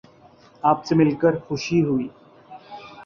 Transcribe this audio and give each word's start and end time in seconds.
آپ 0.63 0.85
سے 0.85 0.95
مل 0.95 1.11
کر 1.15 1.33
خوشی 1.45 1.79
ہوئی 1.83 2.07